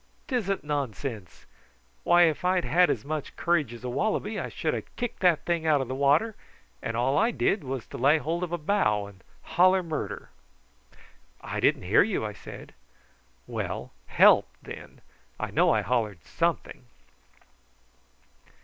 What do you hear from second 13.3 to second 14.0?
"Well,